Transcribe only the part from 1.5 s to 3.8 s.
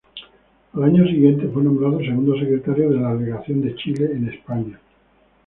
nombrado segundo secretario de la Legación de